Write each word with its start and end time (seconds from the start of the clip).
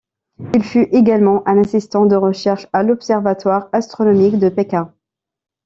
Il 0.55 0.63
fut 0.63 0.87
également 0.91 1.47
un 1.47 1.59
assistant 1.59 2.07
de 2.07 2.15
recherche 2.15 2.65
à 2.73 2.81
l'Observatoire 2.81 3.69
astronomique 3.71 4.39
de 4.39 4.49
Pékin. 4.49 4.91